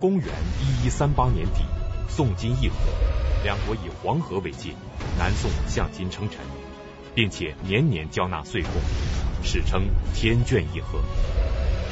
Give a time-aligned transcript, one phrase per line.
[0.00, 0.26] 公元
[0.62, 1.64] 一一三八年底，
[2.08, 2.76] 宋金议和，
[3.42, 4.70] 两国以黄河为界，
[5.18, 6.38] 南宋向金称臣，
[7.16, 8.70] 并且年年交纳岁贡，
[9.42, 11.00] 史称天眷议和。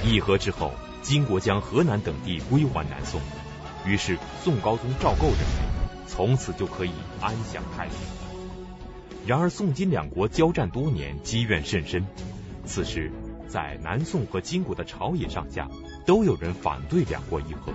[0.05, 0.73] 议和之后，
[1.03, 3.21] 金国将河南等地归还南宋，
[3.85, 7.97] 于是宋高宗赵构认为，从此就可以安享太平。
[9.27, 12.07] 然而宋金两国交战多年，积怨甚深，
[12.65, 13.11] 此时
[13.49, 15.69] 在南宋和金国的朝野上下，
[16.07, 17.73] 都有人反对两国议和。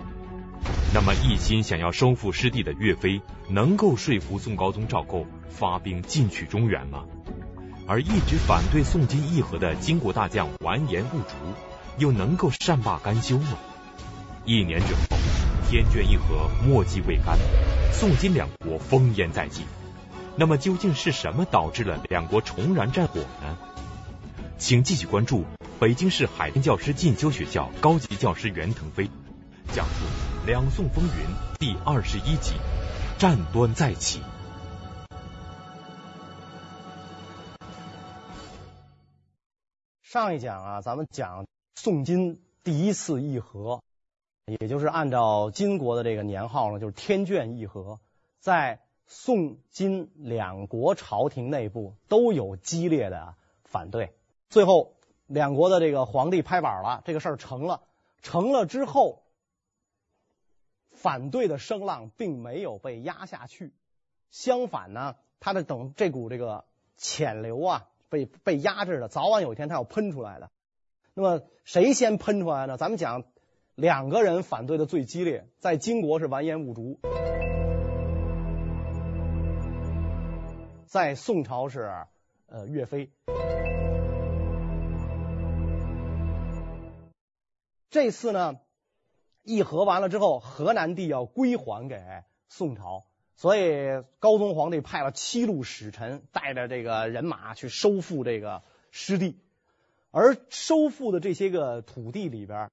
[0.94, 7.06] 那么一心想要收复失地的岳飞，能够说服宋高宗赵构发兵进取中原吗？
[7.88, 11.36] 而一直反对宋金议和的金国大将完颜兀竹，
[11.98, 13.58] 又能够善罢甘休吗？
[14.46, 15.02] 一年之后，
[15.70, 17.38] 天眷议和墨迹未干，
[17.92, 19.64] 宋金两国烽烟在即。
[20.36, 23.58] 那么究竟是什么导致了两国重燃战火呢？
[24.58, 25.46] 请继续关注
[25.80, 29.10] 北京市海淀教师进修学校高级教师袁腾飞
[29.74, 29.92] 讲述
[30.44, 31.12] 《两宋风云》
[31.60, 32.56] 第二十一集：
[33.20, 34.22] 战端再起。
[40.02, 43.84] 上一讲啊，咱们讲宋金第一次议和，
[44.48, 48.00] 也就是按照金国的这个年号呢，就是天眷议和，
[48.40, 54.12] 在宋金两国朝廷内部都有激烈的反对。
[54.50, 54.96] 最后，
[55.28, 57.82] 两国的这个皇帝拍板了，这个事儿成了。
[58.24, 59.22] 成了之后，
[61.02, 63.74] 反对的声浪并没有被压下去，
[64.30, 70.52] 相反呢，他的等这股这个潜流啊，被被压制的，早晚有一天他要喷出来的。
[71.16, 72.78] 那么谁先喷出来呢？
[72.78, 73.24] 咱们讲
[73.74, 77.00] 两个人反对的最激烈，在金国是完颜兀竹，
[80.86, 81.92] 在宋朝是
[82.46, 83.10] 呃岳飞。
[87.90, 88.60] 这次呢，
[89.44, 92.00] 议和完了之后，河南地要归还给
[92.48, 99.40] 宋朝，所以高宗皇帝派了七路使臣，带着这个人马去收复这个失地。
[100.12, 102.70] 而收复的这些个土地里边，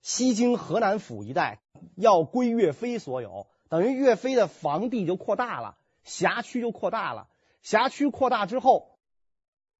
[0.00, 1.60] 西京河南府一带
[1.94, 7.28] 要归岳飞所有，等于岳飞的房地就扩大了，辖区就扩大了。
[7.62, 8.98] 辖区扩大之后，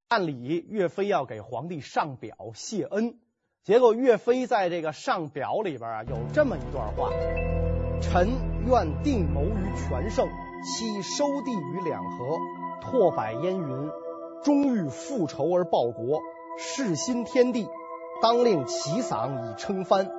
[0.06, 3.18] 按理岳飞要给皇帝上表谢恩。
[3.64, 7.10] 结果岳飞在这个上表里边啊，有这么一段话
[8.02, 8.28] ：“臣
[8.66, 12.38] 愿定谋于全胜，期收地于两河，
[12.80, 13.90] 拓百燕云，
[14.42, 16.20] 终欲复仇而报国，
[16.58, 17.68] 事新天地，
[18.20, 20.10] 当令其嗓以称藩。”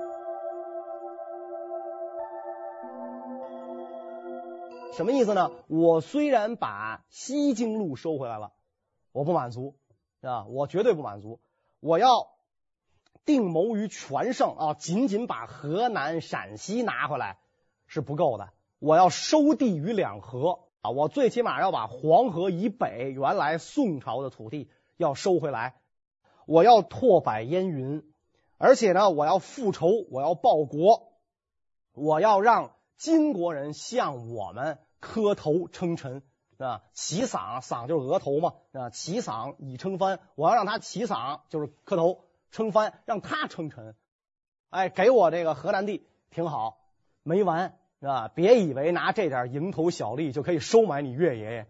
[4.94, 5.52] 什么意思呢？
[5.68, 8.54] 我虽然把西京路收回来了，
[9.12, 9.76] 我不满足，
[10.22, 11.42] 啊，我绝对不满足，
[11.82, 12.32] 我要。
[13.26, 17.38] 定谋于全胜啊，仅仅把河南、陕西拿回来
[17.88, 18.50] 是不够的。
[18.80, 25.76] 我要收地于两河啊，我最起码要把黄河以北原来宋朝的土地要收回来。
[26.46, 28.04] 我要拓百燕云，
[28.58, 31.14] 而且呢，我要复仇，我要报国，
[31.94, 36.22] 我要让金国人向我们磕头称臣，
[36.58, 36.84] 是吧？
[36.94, 38.90] 齐嗓，嗓就是额头嘛，是吧？
[38.90, 42.23] 齐嗓以称藩，我要让他齐嗓，就是磕头。
[42.54, 43.96] 称藩，让他称臣，
[44.70, 46.78] 哎，给我这个河南地挺好，
[47.24, 48.32] 没完是吧？
[48.34, 51.68] 别以为拿这点蝇头小利就可以收买你岳爷爷，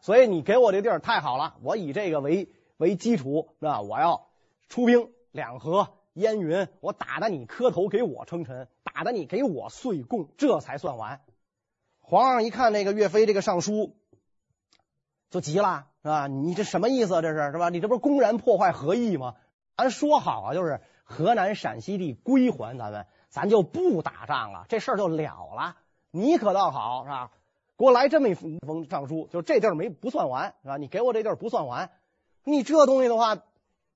[0.00, 3.80] 所以你给我这地儿太好了，我以这个为为基础是吧？
[3.80, 4.26] 我要
[4.68, 11.20] 出兵两河燕云，我打得你磕头给我称臣，打得你给我岁贡，这才算完。
[12.00, 13.94] 皇上一看那个岳飞这个上书，
[15.30, 16.26] 就急了是吧？
[16.26, 17.22] 你这什么意思？
[17.22, 17.68] 这是是吧？
[17.68, 19.36] 你这不是公然破坏和议吗？
[19.76, 25.76] 咱说好啊，就是河南、陕西地归还咱们，咱就不打仗了，这事儿就了了。
[26.10, 27.30] 你可倒好是吧？
[27.76, 30.78] 给我来这么一封上书，就这地儿没不算完是吧？
[30.78, 31.90] 你给我这地儿不算完，
[32.42, 33.36] 你这东西的话，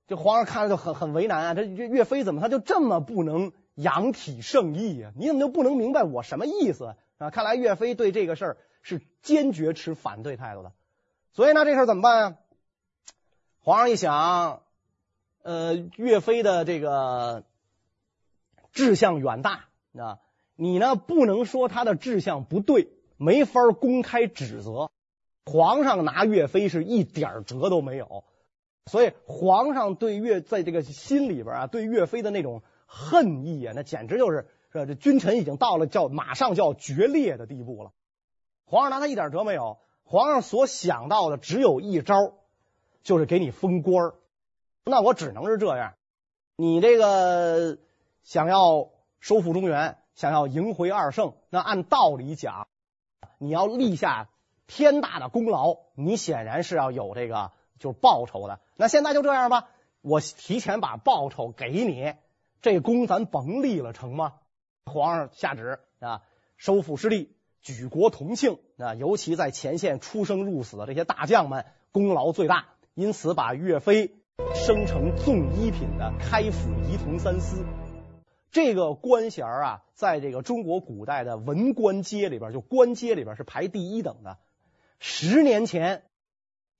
[0.07, 1.55] 这皇上看着就很很为难啊。
[1.55, 5.13] 这这岳飞怎么他就这么不能扬体圣意啊？
[5.17, 7.31] 你怎么就不能明白我什么意思啊？
[7.31, 10.73] 看来岳飞对这个事儿是坚决持反对态度的。
[11.33, 12.37] 所以呢，这事儿怎么办啊？
[13.61, 14.61] 皇上一想。
[15.43, 17.45] 呃，岳飞的这个
[18.73, 20.19] 志向远大啊，
[20.55, 24.91] 你呢不能说他的志向不对，没法公开指责。
[25.47, 28.25] 皇上拿岳飞是一点辙都没有，
[28.87, 34.85] 所以皇上对岳在这个心里边啊，对岳飞的那种恨意啊，那简直就是是吧？
[34.85, 37.93] 这君臣已经到了叫马上就要决裂的地步了。
[38.67, 42.35] 皇上拿他一点辙没有，皇上所想到的只有一招，
[43.03, 44.13] 就是给你封官。
[44.91, 45.95] 那我只能是这样，
[46.57, 47.79] 你这个
[48.23, 48.91] 想要
[49.21, 52.67] 收复中原，想要赢回二圣，那按道理讲，
[53.39, 54.29] 你要立下
[54.67, 58.61] 天大的功劳，你显然是要有这个就是报酬的。
[58.77, 59.69] 那现在就这样吧，
[60.03, 62.15] 我提前把报酬给你，
[62.61, 64.35] 这功咱甭立了，成吗？
[64.85, 66.23] 皇上下旨啊，
[66.57, 67.33] 收复失地，
[67.63, 68.95] 举国同庆啊！
[68.95, 74.20] 尤其在前线出生入死的这些大将们，功劳最大，因此把岳飞
[74.55, 77.65] 升成纵一品的开府仪同三司。
[78.51, 84.39] 这个官衔啊，在这个中国古代的文官阶里边，就官阶里边是排第一等的。
[84.99, 86.03] 十年前，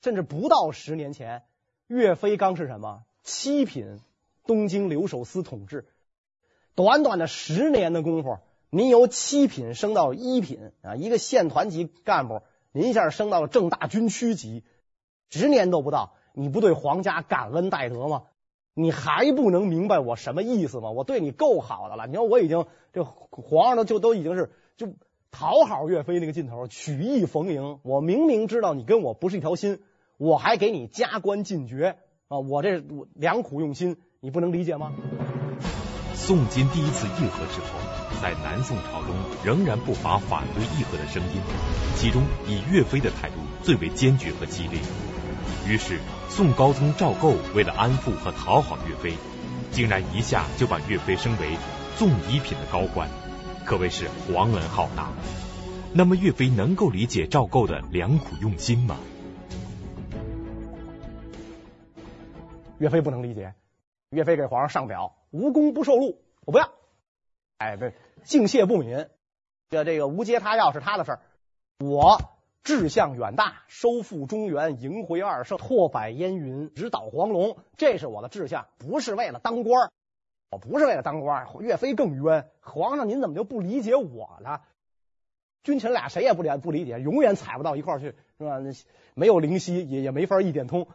[0.03, 1.45] 甚至不到十年前，
[1.87, 4.01] 岳飞刚是什么七品
[4.45, 5.87] 东京留守司统制。
[6.75, 8.39] 短短的十年的功夫，
[8.71, 12.43] 您由七品升到一品啊，一个县团级干部，
[12.73, 14.65] 您一下升到了正大军区级，
[15.29, 18.23] 十年都不到，你不对皇家感恩戴德吗？
[18.75, 20.91] 你还不能明白我什么意思吗？
[20.91, 24.95] 我对你够好的了，你说我已经这皇上都就都已经是就
[25.31, 27.81] 讨好岳飞那个劲头，曲意逢迎。
[27.83, 29.81] 我明明知道你跟我不是一条心，
[30.17, 31.97] 我还给你加官进爵
[32.29, 32.39] 啊！
[32.39, 32.83] 我这
[33.15, 34.93] 良苦用心，你不能理解吗？
[36.15, 37.79] 宋金第一次议和之后，
[38.23, 41.41] 在南宋朝中仍然不乏反对议和的声音，
[41.97, 44.79] 其中以岳飞的态度最为坚决和激烈。
[45.67, 45.99] 于是，
[46.31, 49.15] 宋高宗赵构为了安抚和讨好岳飞，
[49.73, 51.57] 竟然一下就把岳飞升为
[51.99, 53.11] 纵一品的高官，
[53.67, 55.11] 可谓是皇恩浩大。
[55.93, 58.97] 那么，岳飞能够理解赵构的良苦用心吗？
[62.79, 63.55] 岳飞不能理解。
[64.11, 66.71] 岳飞给皇上上表，无功不受禄，我不要。
[67.59, 67.93] 哎，对
[68.23, 69.09] 敬谢不敏，
[69.69, 71.21] 这这个无接他要是他的事儿，
[71.81, 72.40] 我。
[72.63, 79.91] 志向远大，收复中原，迎回二圣，拓百燕云，直捣黄龙，这是我的志向，不是为了当官。
[80.51, 82.49] 我不是为了当官，岳飞更冤。
[82.61, 84.61] 皇上，您怎么就不理解我呢？
[85.63, 88.59] 君臣俩谁也不理不理解，永远踩不到一块去，是吧？
[89.15, 90.89] 没有灵犀，也也没法一点通。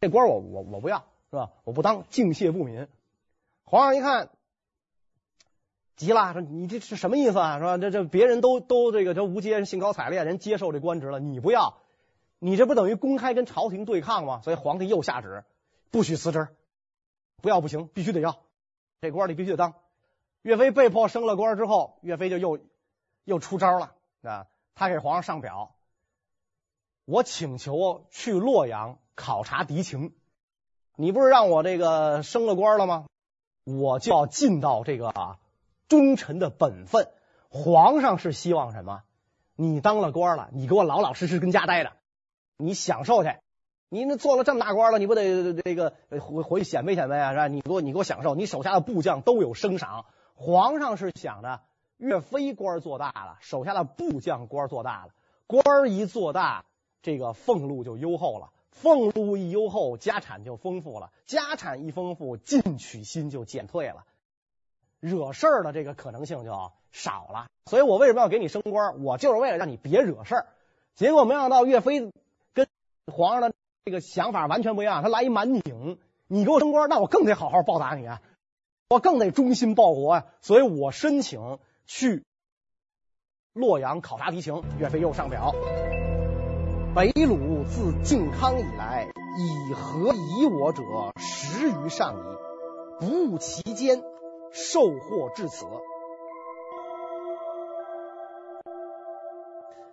[0.00, 1.50] 这官我我我不要，是吧？
[1.64, 2.88] 我不当，敬谢不敏。
[3.64, 4.30] 皇上一看。
[5.98, 7.58] 急了，说你这是什么意思啊？
[7.58, 7.76] 是吧？
[7.76, 11.78] 这这别人都都这个这无阶兴高采烈，人接受这官职了，你不要，
[12.38, 14.40] 你这不等于公开跟朝廷对抗吗？
[14.44, 15.44] 所以皇帝又下旨，
[15.90, 16.48] 不许辞职，
[17.42, 18.38] 不要不行，必须得要，
[19.00, 19.74] 这官你必须得当。
[20.42, 22.60] 岳飞被迫升了官之后，岳飞就又
[23.24, 23.92] 又出招了
[24.22, 24.46] 啊！
[24.76, 25.74] 他给皇上上表，
[27.06, 30.14] 我请求去洛阳考察敌情，
[30.94, 33.06] 你不是让我这个升了官了吗？
[33.64, 35.38] 我就要进到这个啊。
[35.88, 37.08] 忠臣的本分，
[37.48, 39.02] 皇上是希望什么？
[39.56, 41.92] 你当了官了，你给我老老实实跟家待着，
[42.56, 43.34] 你享受去。
[43.88, 47.30] 你那做了这么大官了，你不得这个回回去显摆显摆啊？
[47.32, 47.48] 是吧？
[47.48, 50.04] 你给我你给我享受，你手下的部将都有升赏。
[50.34, 51.62] 皇上是想着
[51.96, 55.12] 岳飞官做大了，手下的部将官做大了，
[55.46, 56.66] 官一做大，
[57.00, 64.04] 这个俸禄就优厚了，俸禄一优厚，家产就丰富了，家产一丰富，进取心就减退了。
[65.00, 66.50] 惹事儿的这个可能性就
[66.90, 69.02] 少了，所以我为什么要给你升官？
[69.04, 70.46] 我就是为了让你别惹事儿。
[70.94, 72.10] 结果没想到岳飞
[72.52, 72.66] 跟
[73.06, 73.54] 皇上的
[73.84, 78.20] 这个想法完全不一样，他来一满拧，你给我升官，那我更得好好报答你啊，
[78.88, 80.26] 我更得忠心报国啊。
[80.40, 82.24] 所以我申请去
[83.52, 84.64] 洛阳考察敌情。
[84.78, 85.54] 岳飞又上表：
[86.96, 89.08] 北虏自靖康以来，
[89.38, 90.82] 以和夷我者
[91.16, 92.22] 十余上矣，
[92.98, 94.02] 不务其间。
[94.52, 95.66] 受祸至此，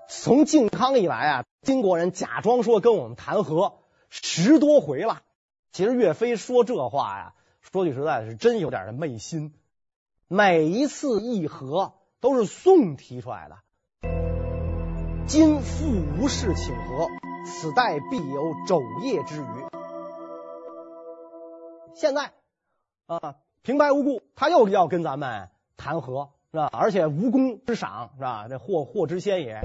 [0.08, 5.22] 从靖康以来啊，金国人假装说跟我们谈和十多回了。
[5.72, 9.54] 其实岳飞说这话呀，说句实在的，是真有点的昧心。
[10.28, 13.58] 每一次议和都是宋提出来的，
[15.28, 15.86] 今复
[16.20, 17.08] 无事请和，
[17.46, 19.46] 此待必有肘腋之余。
[21.94, 22.32] 现在
[23.06, 23.36] 啊。
[23.66, 26.70] 平白无故，他又要跟咱们谈和，是吧？
[26.72, 28.46] 而且无功之赏，是吧？
[28.48, 29.60] 这祸祸之先也。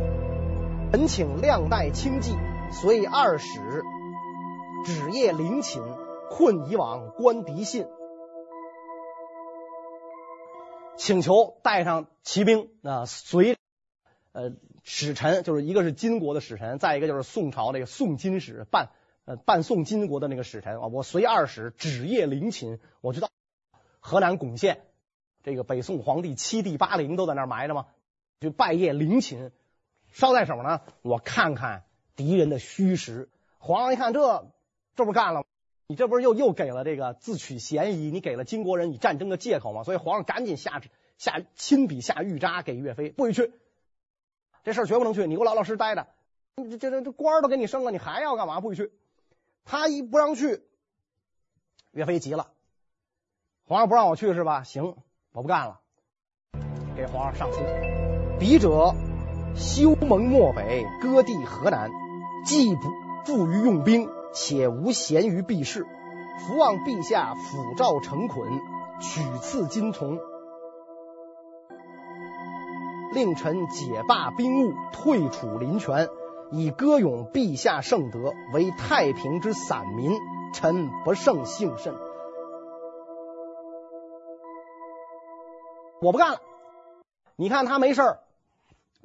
[0.91, 2.35] 臣请亮待轻计，
[2.73, 3.61] 随二使
[4.87, 5.83] 止夜陵寝，
[6.31, 7.87] 困以往观敌信。
[10.97, 13.59] 请求带上骑兵啊，随
[14.33, 14.53] 呃
[14.83, 18.89] 使臣，就是一个是金国的使臣，再一个就是宋朝那个宋金使办
[19.27, 20.87] 呃办宋金国的那个使臣啊。
[20.87, 23.29] 我随二使止夜陵寝，我知道。
[24.01, 24.83] 河南巩县，
[25.43, 27.87] 这个北宋皇帝七弟八陵都在那儿埋着吗？
[28.41, 29.53] 就拜谒陵寝，
[30.13, 31.85] 捎带手呢，我看看
[32.17, 33.29] 敌人的虚实。
[33.59, 34.51] 皇上一看这，
[34.97, 35.45] 这不干了？
[35.87, 38.11] 你这不是又又给了这个自取嫌疑？
[38.11, 39.85] 你给了金国人以战争的借口吗？
[39.85, 40.89] 所以皇上赶紧下旨
[41.19, 43.53] 下亲笔下御札给岳飞，不许去，
[44.65, 46.07] 这事儿绝不能去，你给我老老实实待着。
[46.57, 48.61] 这这这官都给你升了，你还要干嘛？
[48.61, 48.93] 不许去。
[49.65, 50.63] 他一不让去，
[51.91, 52.51] 岳飞急了，
[53.71, 54.65] 皇上不让我去是吧？
[54.65, 54.97] 行，
[55.33, 55.79] 我不干了，
[56.97, 57.61] 给皇上上书，
[58.41, 58.97] 笔者
[59.55, 61.89] 修盟漠北，割地河南，
[62.45, 62.83] 既不
[63.25, 65.87] 富于用兵，且无闲于避事，
[66.41, 68.59] 伏望陛下抚诏成捆，
[68.99, 70.19] 取赐金从，
[73.15, 76.09] 令臣解罢兵务，退处临泉。
[76.51, 80.19] 以歌咏陛下圣德，为太平之散民，
[80.53, 81.95] 臣不胜幸甚。
[86.01, 86.41] 我不干了。
[87.37, 88.21] 你看他没事儿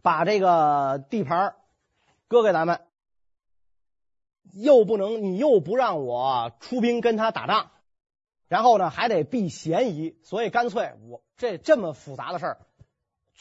[0.01, 1.55] 把这个地盘
[2.27, 2.81] 割给咱们，
[4.53, 7.71] 又不能，你又不让我出兵跟他打仗，
[8.47, 12.57] 然后呢还得避嫌疑，所以干脆我这这么复杂的事儿，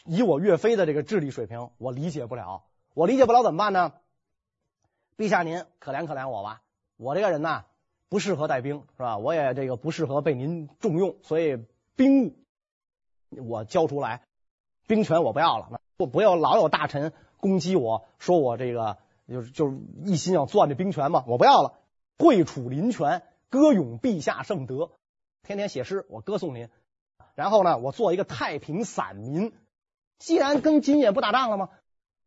[0.04, 2.64] 以我岳飞的这个智力水平，我理解不了。
[2.94, 3.92] 我理解不了怎么办呢？
[5.16, 6.62] 陛下您可怜可怜我吧，
[6.96, 7.64] 我这个人呐
[8.08, 9.18] 不适合带兵是吧？
[9.18, 12.36] 我也这个不适合被您重用，所以兵务
[13.40, 14.22] 我交出来，
[14.86, 15.80] 兵权我不要了。
[15.96, 18.98] 不不要老有大臣攻击我说我这个
[19.28, 21.74] 就是就是一心要攥这兵权嘛，我不要了。
[22.18, 24.90] 会处临泉，歌咏陛下圣德，
[25.42, 26.68] 天天写诗我歌颂您。
[27.34, 29.52] 然后呢，我做一个太平散民。
[30.18, 31.70] 既然跟金也不打仗了吗？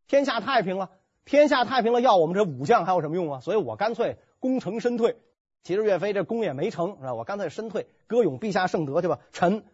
[0.07, 0.91] 天下太平了，
[1.23, 3.39] 天下太平了，要我们这武将还有什么用啊？
[3.39, 5.17] 所以我干脆功成身退。
[5.63, 7.13] 其实岳飞这功也没成，是吧？
[7.13, 9.19] 我干脆身退，歌咏陛下圣德去吧。
[9.31, 9.65] 臣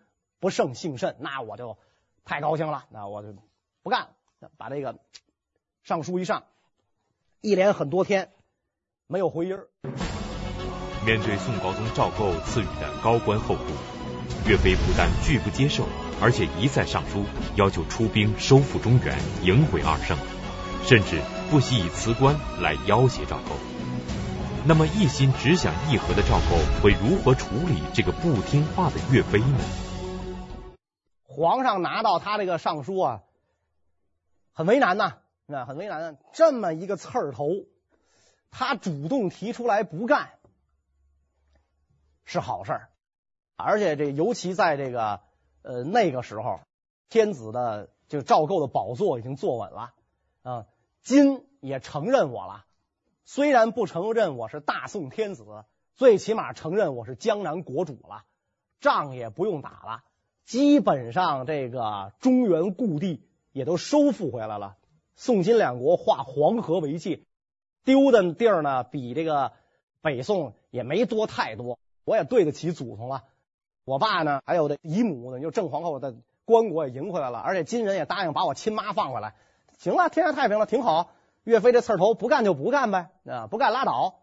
[0.43, 1.77] 不胜幸甚，那我就
[2.25, 3.33] 太高兴了，那我就
[3.81, 4.09] 不干了。
[4.57, 4.99] 把这个
[5.85, 6.43] 上书一上，
[7.39, 8.29] 一连很多天
[9.07, 9.57] 没有回音。
[11.05, 13.71] 面对宋高宗赵构赐予的高官厚禄，
[14.45, 15.85] 岳飞不但拒不接受。
[16.21, 17.23] 而且一再上书
[17.55, 20.17] 要求出兵收复中原，迎回二圣，
[20.83, 23.55] 甚至不惜以辞官来要挟赵构。
[24.65, 29.92] 那么一心只想议和的赵构会如何处理这个不听话的岳飞呢？
[31.33, 33.23] 皇上拿到他这个上书啊，
[34.53, 36.17] 很为难呐，那很为难。
[36.31, 37.49] 这么一个刺儿头，
[38.51, 40.39] 他主动提出来不干
[42.23, 42.89] 是好事儿，
[43.57, 45.21] 而且这尤其在这个。
[45.65, 46.59] 呃，那个时候，
[47.07, 49.93] 天子的就赵构的宝座已经坐稳了
[50.41, 50.65] 啊，
[51.03, 52.65] 金也承认我了，
[53.23, 55.63] 虽然不承认我是大宋天子，
[55.95, 58.25] 最起码承认我是江南国主了，
[58.81, 60.03] 仗也不用打了，
[60.45, 63.21] 基本上这个中原故地
[63.51, 64.75] 也都收复回来了。
[65.15, 67.21] 宋金两国划黄河为界，
[67.83, 69.53] 丢的地儿呢比这个
[70.01, 73.23] 北宋也没多太多，我也对得起祖宗了。
[73.85, 79.35] 我爸呢，还有的姨母呢，就郑皇后的棺椁也迎回来了，而且金人也答应把我亲妈放回来。
[79.77, 81.11] 行了，天下太平了，挺好。
[81.43, 84.15] 岳飞这刺头不干就不干呗，啊，不干拉倒。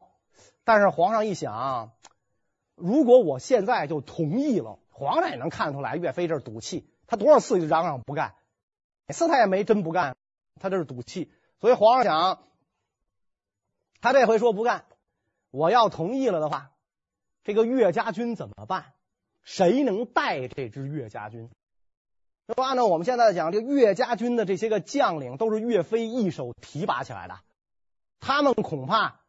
[0.64, 1.92] 但是皇上一想，
[2.74, 6.86] 如果我现在就同意了，皇上也能看出来岳飞这是赌气。
[7.06, 8.34] 他多少次就嚷嚷不干，
[9.06, 10.14] 每次他也没真不干，
[10.60, 11.32] 他这是赌气。
[11.58, 12.42] 所以皇上想，
[14.02, 14.84] 他这回说不干，
[15.50, 16.72] 我要同意了的话，
[17.44, 18.92] 这个岳家军怎么办？
[19.42, 21.48] 谁能带这支岳家军？
[22.54, 27.40] 说按照我们现在讲，这岳家军的这些个将领都是岳飞一手提拔起来的，
[28.20, 29.20] 他们恐怕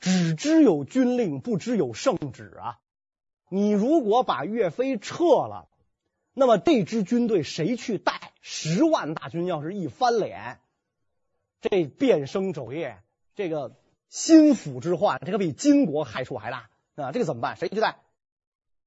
[0.00, 2.80] 只知有军令，不知有圣旨啊！
[3.54, 5.68] 你如果把岳飞撤了，
[6.32, 8.32] 那么这支军队谁去带？
[8.40, 10.58] 十万大军要是一翻脸，
[11.60, 12.96] 这变生肘腋，
[13.36, 13.76] 这个
[14.08, 17.12] 心腹之患，这个比金国害处还大啊！
[17.12, 17.54] 这个怎么办？
[17.54, 17.98] 谁去带？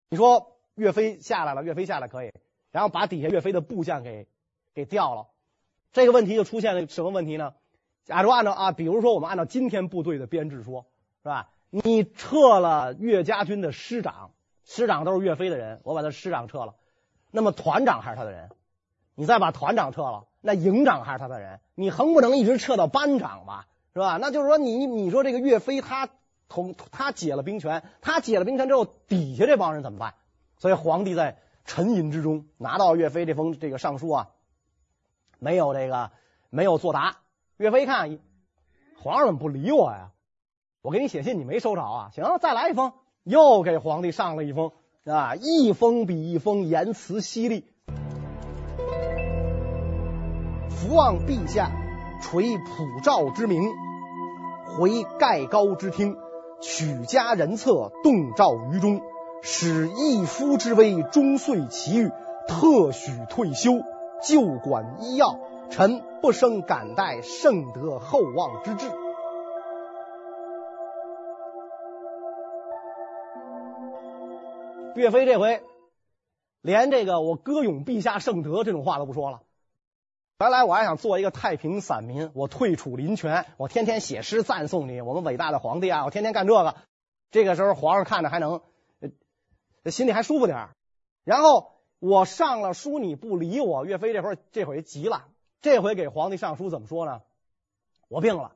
[0.09, 0.57] 你说？
[0.75, 2.33] 岳飞下来了，岳飞下来可以，
[2.71, 4.27] 然后把底下岳飞的部将给
[4.73, 5.27] 给调了，
[5.93, 7.53] 这个问题就出现了什么问题呢？
[8.03, 10.85] 假如按照啊，比如说我们按照今天部队的编制说，
[11.23, 11.49] 是吧？
[11.69, 14.31] 你撤了岳家军的师长，
[14.67, 16.75] 师长都是岳飞的人，我把他师长撤了，
[17.31, 18.51] 那么团长还是他的人，
[19.15, 24.17] 你再把团长撤了，那营长还是他的人，你横不能一直撤到班长吧，是吧？
[24.17, 26.09] 那就是说你你说这个岳飞他
[26.49, 30.15] 同他解了兵权，他解了兵权之后，底下这帮人怎么办？
[30.57, 34.29] 所以皇帝在沉吟之中拿到岳飞这封这个上书啊，
[35.39, 36.11] 没有这个
[36.49, 37.17] 没有作答。
[37.55, 38.19] 岳飞一看，
[39.01, 40.11] 皇上怎么不理我呀？
[40.81, 42.11] 我给你写信你没收着啊？
[42.13, 42.93] 行，再来一封，
[43.27, 44.71] 又给皇帝上了一封
[45.03, 47.65] 啊，一封比一封言辞犀利。
[50.69, 51.69] 伏望陛下
[52.21, 53.61] 垂普照之明，
[54.77, 56.15] 回盖高之听，
[56.61, 59.01] 取家人策，动照于中。
[59.41, 62.09] 使一夫之威，终遂其欲，
[62.47, 63.73] 特许退休，
[64.23, 65.37] 就管医药。
[65.69, 68.89] 臣不胜感戴圣德厚望之至。
[74.97, 75.63] 岳飞这回
[76.61, 79.43] 连这个我歌咏陛下圣德这种话都不说了。
[80.39, 86.75] 原来我还想做一个太平散民，我退处林泉，我天天写诗赞颂你，我们伟大的皇帝啊，我天天干这个。
[87.29, 88.61] 这个时候皇上看着还能，
[89.85, 90.69] 心里还舒服点。
[91.23, 95.27] 然后我上了书你不理我，岳飞这会儿这回急了。
[95.61, 97.21] 这回给皇帝上书怎么说呢？
[98.07, 98.55] 我病了，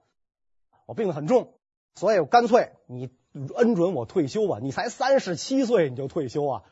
[0.86, 1.54] 我病得很重，
[1.96, 4.60] 所以我干脆你恩准我退休吧。
[4.62, 6.64] 你才三十七岁你就退休啊？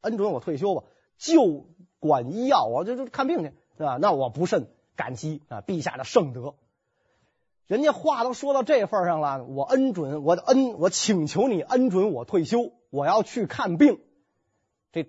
[0.00, 0.84] 恩准我退休吧，
[1.16, 1.66] 就
[1.98, 3.96] 管医药，我就就看病去，是吧？
[4.00, 6.54] 那我不甚感激啊，陛下的圣德。
[7.66, 14.00] 人家话都说到这份上了，我恩准我恩我请求你恩准我退休，我要去看病。
[14.92, 15.08] 这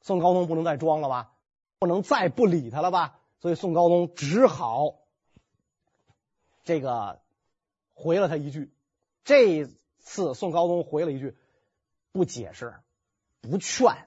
[0.00, 1.32] 宋高宗不能再装了吧？
[1.78, 3.20] 不能再不理他了吧？
[3.40, 4.96] 所以宋高宗只好
[6.64, 7.20] 这个
[7.94, 8.72] 回了他一句。
[9.24, 9.68] 这
[10.02, 11.36] 次宋高宗回了一句，
[12.12, 12.74] 不解释，
[13.40, 14.06] 不劝，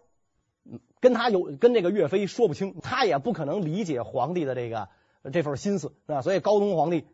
[0.99, 4.89] 跟他有跟这个岳飞说不清，他也不可能理解皇帝的这个
[5.31, 6.21] 这份心思啊。
[6.21, 7.07] 所以高宗皇帝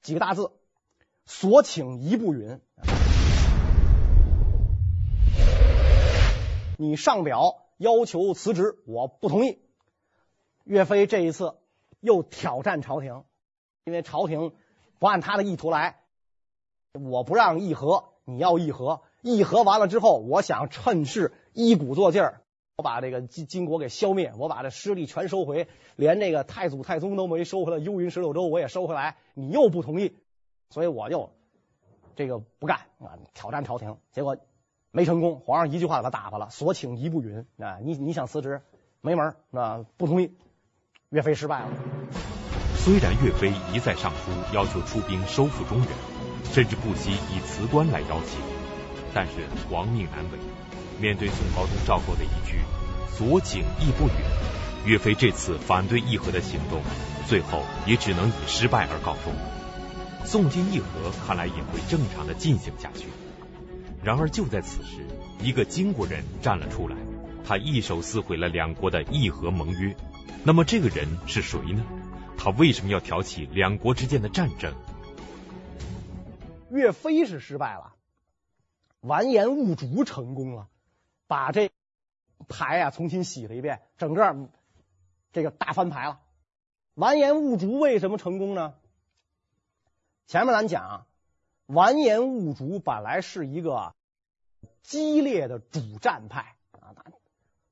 [0.00, 0.52] 几个大字：
[1.26, 2.60] 所请一不允。
[6.78, 9.58] 你上表要求辞职，我不同意。
[10.64, 11.56] 岳飞这一次
[12.00, 13.24] 又挑战朝廷，
[13.84, 14.54] 因为朝廷
[14.98, 15.99] 不按他的意图来，
[16.98, 22.42] 我不让议和，你要议和，议和完了之后，我想趁势一鼓作劲儿，
[22.76, 30.16] 我把这个金金国给消灭，我把这失地全收回，连这个太祖太宗都没收回来，幽云十六州我也收回来，你又不同意，
[30.70, 31.30] 所以我就
[32.16, 34.36] 这个不干啊，挑战朝廷，结果
[34.90, 38.62] 没成功，皇上一句话把他打发了，所请一不允啊，你你想辞职
[39.00, 40.32] 没门啊，不同意。
[41.10, 41.68] 岳飞失败了。
[42.76, 45.88] 虽然岳飞一再上书要求出兵收复中原，
[46.52, 48.36] 甚至不惜以辞官来要挟，
[49.14, 49.32] 但是
[49.70, 50.38] 王命难违。
[51.00, 52.58] 面对宋高宗赵构的一句
[53.16, 54.14] “所请亦不允”，
[54.84, 56.82] 岳飞这次反对议和的行动，
[57.26, 59.32] 最后也只能以失败而告终。
[60.26, 63.06] 宋金议和看来也会正常的进行下去。
[64.02, 65.06] 然而就在此时，
[65.42, 66.96] 一个金国人站了出来，
[67.46, 69.94] 他一手撕毁了两国的议和盟约。
[70.44, 71.82] 那么这个人是谁呢？
[72.36, 74.72] 他为什么要挑起两国之间的战争？
[76.70, 77.94] 岳飞是失败了，
[79.00, 80.68] 完颜兀术成功了，
[81.26, 81.70] 把这
[82.48, 84.48] 牌啊重新洗了一遍，整个
[85.32, 86.20] 这个大翻牌了。
[86.94, 88.74] 完颜兀术为什么成功呢？
[90.26, 91.06] 前面咱讲，
[91.66, 93.94] 完颜兀术本来是一个
[94.82, 96.94] 激烈的主战派啊。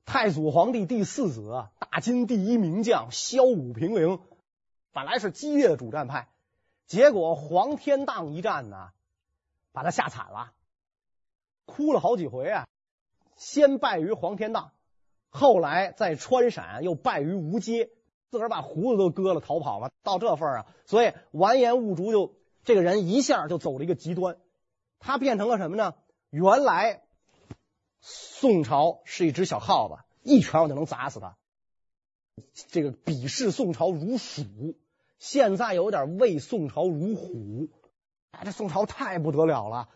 [0.05, 4.19] 太祖皇帝第四子，大金第一名将，骁武平陵，
[4.91, 6.27] 本来是激烈的主战派，
[6.89, 8.89] 结果黄天荡一战呢，
[9.71, 10.51] 把他吓惨了，
[11.65, 12.67] 哭了好几回啊。
[13.37, 14.73] 先败于黄天荡，
[15.29, 17.91] 后来在川陕又败于吴阶，
[18.29, 24.37] 自个儿把胡子都割了逃跑了，到这份儿啊，所以完颜兀术就这个人一下就走了一个极端，
[24.97, 25.93] 他变成了什么呢？
[26.29, 27.03] 原来。
[28.01, 31.35] 宋朝是一只小耗子，一拳我就能砸死他。
[32.69, 34.43] 这个鄙视宋朝如鼠，
[35.19, 37.69] 现在有点畏宋朝如虎。
[38.31, 39.89] 哎，这宋朝太不得了了，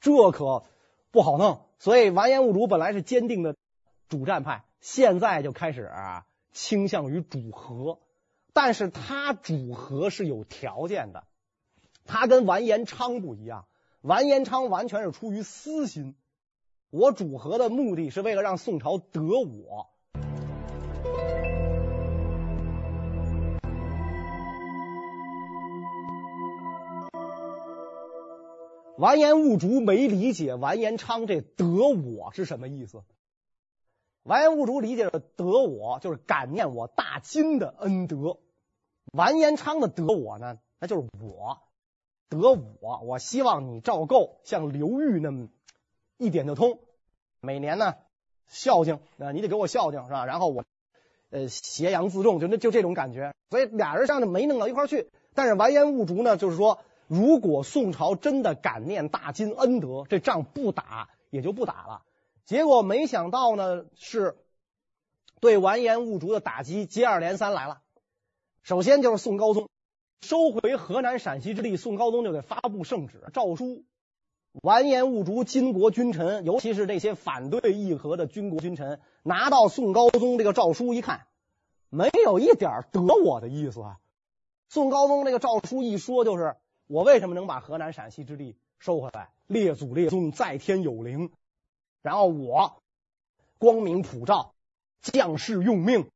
[0.00, 0.64] 这可
[1.10, 1.62] 不好弄。
[1.78, 3.56] 所以完颜兀术本来是坚定的
[4.08, 5.90] 主战派，现在就开始
[6.52, 8.00] 倾向于主和，
[8.52, 11.24] 但是他主和是有条件的。
[12.04, 13.66] 他跟完颜昌不一样，
[14.00, 16.16] 完颜昌完全是出于私心。
[16.90, 19.90] 我主和的目的是为了让宋朝得我。
[28.98, 33.02] 完颜兀术没理解完颜昌这得我是什么意思。
[34.24, 38.38] 完颜兀术理解的得我就是感念我大金的恩德。
[39.12, 41.60] 完颜昌的得我呢，那就是我
[42.28, 43.00] 得我。
[43.04, 45.48] 我希望你赵构像刘裕那么。
[46.20, 46.80] 一点就通，
[47.40, 47.94] 每年呢
[48.48, 50.26] 孝敬啊，你得给我孝敬是吧？
[50.26, 50.64] 然后我
[51.30, 53.32] 呃挟洋自重，就那就这种感觉。
[53.48, 55.08] 所以俩人像是没弄到一块去。
[55.34, 62.02] 但是完颜兀术呢，就是说，如果宋朝真的感念大金恩德，这仗不打也就不打了。
[62.44, 64.36] 结果没想到呢，是
[65.40, 67.80] 对完颜兀术的打击接二连三来了。
[68.62, 69.68] 首先就是宋高宗
[70.20, 73.84] 收回河南陕西之地，宋高宗就给发布圣旨诏书。
[74.62, 81.26] 完颜兀术，金国君臣，尤其是那些反对议和的军国君臣，拿到宋高宗这个诏书一看，
[81.90, 83.98] 没有一点得我的意思啊。
[84.68, 86.56] 宋高宗这个诏书一说，就是
[86.88, 89.28] 我为什么能把河南陕西之地收回来？
[89.46, 91.30] 列祖列宗在天有灵，
[92.02, 92.82] 然后我
[93.58, 94.54] 光明普照，
[95.02, 96.10] 将士用命，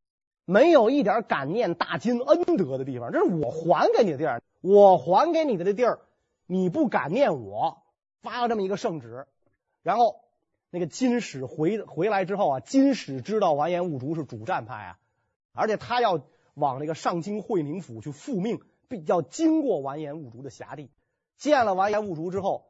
[0.47, 3.13] 没有一点感念大金恩德的地方。
[3.13, 6.01] 这是我还给你的地儿，我还给你的这地儿，
[6.47, 7.83] 你不感念我，
[8.23, 9.27] 发了这么一个圣旨，
[9.83, 10.21] 然后
[10.71, 14.99] 那个金使回回来之后啊，金使知道完颜兀竹是主战派啊，
[15.53, 16.23] 而且他要。
[16.55, 18.61] 往那个上京会宁府去复命，
[18.93, 20.91] 必要经过完颜兀术的辖地。
[21.39, 22.67] 见了完颜兀术之后，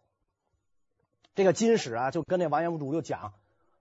[1.35, 3.35] 这个金使啊就跟那完颜兀术就讲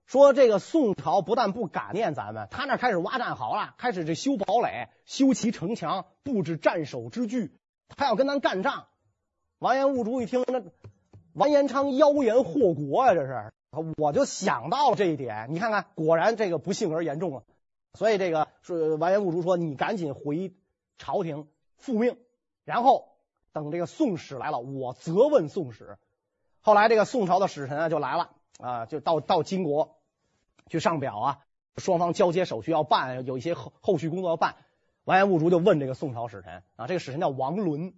[0.06, 7.56] 说：“这个宋朝不但不感念咱们，他那开始挖战壕了，开始这修堡垒、修齐城墙、布置战守之具，
[7.88, 8.88] 他要跟咱干仗。”
[9.60, 10.60] 完颜兀术一听，那
[11.32, 13.52] 完颜昌妖言惑国啊，这是！
[13.96, 15.46] 我就想到了这一点。
[15.50, 17.44] 你看看，果然这个不幸而言重了。
[17.94, 20.52] 所以这个是完颜兀术说：“你赶紧回
[20.98, 22.16] 朝廷复命，
[22.64, 23.08] 然后
[23.52, 25.98] 等这个宋使来了，我责问宋使。”
[26.60, 29.96] 后来这个宋朝的使臣啊就来了啊，就到到金国
[30.68, 31.38] 去上表啊，
[31.76, 34.54] 双方交接手续要办，有一些后后续工作要办。
[35.04, 37.92] 完颜兀术就问这个宋朝使臣啊，这个使臣叫王伦，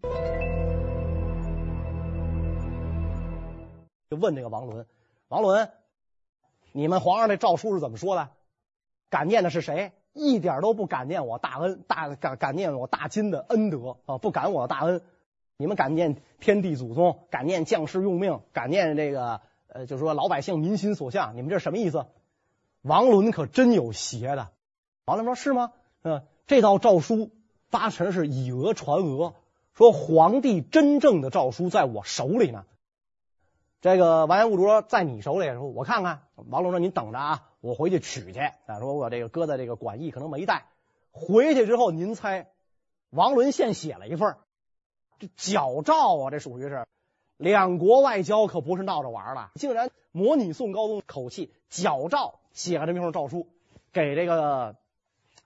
[4.08, 4.86] 就问这个王伦
[5.28, 5.70] ：“王伦，
[6.72, 8.30] 你们皇上这诏书是怎么说的？”
[9.10, 9.92] 感念的是谁？
[10.14, 14.16] 一点都不感念我大恩大感感念我大金的恩德啊！
[14.16, 15.02] 不感我大恩，
[15.56, 21.36] 你们感念天地祖宗，感念将士用命，感念这个呃，就是说老百姓民心所向。
[21.36, 22.06] 你们这什么意思？
[22.80, 24.48] 王伦可真有邪的。
[25.04, 25.72] 王伦说：“是吗？
[26.02, 27.30] 嗯，这道诏书
[27.70, 29.34] 八成是以讹传讹，
[29.74, 32.64] 说皇帝真正的诏书在我手里呢。”
[33.84, 38.80] 这个完颜兀术：“在你手里。”说：“我看看。”王伦说：“您等着啊。”我回去取去啊！
[38.80, 40.68] 说我这个搁在这个馆驿，可能没带。
[41.10, 42.48] 回去之后，您猜，
[43.10, 44.38] 王伦现写了一份
[45.18, 46.86] 这矫诏啊，这属于是
[47.36, 53.48] 两国外交，可不是闹着玩了，竟然模拟宋高宗口气，矫诏写了这么一份诏书，
[53.92, 54.76] 给这个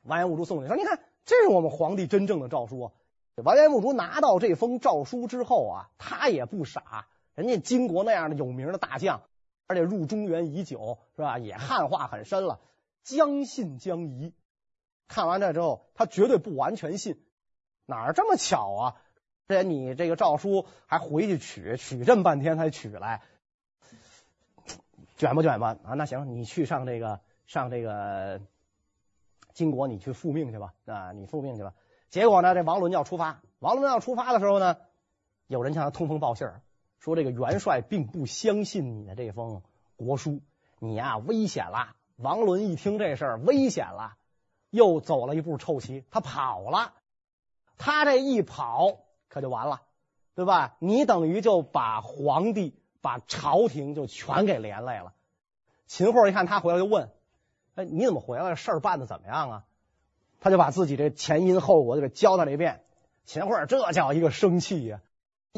[0.05, 0.69] 完颜兀术送去。
[0.69, 2.93] 说：“你看，这是我们皇帝真正的诏书。”
[3.43, 9.23] 完颜兀术拿到这封诏书之后啊，他也不傻，人家金国那样的有名的大将。
[9.71, 11.39] 而且入中原已久，是吧？
[11.39, 12.59] 也汉化很深了，
[13.05, 14.33] 将信将疑。
[15.09, 17.23] 看完这之后，他绝对不完全信。
[17.85, 18.97] 哪儿这么巧啊？
[19.47, 23.21] 这你这个诏书还回去取，取这么半天才取来，
[25.19, 25.93] 卷吧卷吧啊！
[25.93, 28.41] 那行，你去上这个上这个
[29.53, 31.13] 金国，你去复命去吧啊！
[31.13, 31.75] 你复命去吧。
[32.09, 34.79] 结果呢，这王伦要出发，王伦要出发的时候呢，
[35.47, 36.63] 有人向他通风报信儿。
[36.99, 39.63] 说这个元帅并不相信你的这封
[39.97, 40.41] 国书，
[40.79, 41.95] 你呀、危险了。
[42.17, 44.17] 王伦一听这事儿，危险了，
[44.71, 46.93] 又走了一步臭棋，他跑了。
[47.77, 49.83] 他这一跑可就完了，
[50.35, 50.77] 对吧？
[50.81, 55.15] 你等于就把皇帝、把朝廷就全给连累了。
[55.87, 57.11] 秦桧一看他回来，就问
[57.77, 58.57] ：“哎，你怎么回来？
[58.57, 59.65] 事儿办的怎么样啊？”
[60.41, 62.83] 他就把自己这前因后果就给交代了一遍。
[63.25, 65.01] 秦桧这叫一个生气呀！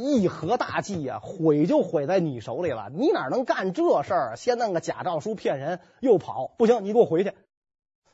[0.01, 2.91] 义和大计呀，毁就毁在你手里了。
[2.93, 4.37] 你哪能干这事儿？
[4.37, 7.35] 先弄个假诏书骗人，又跑，不行，你给我回去。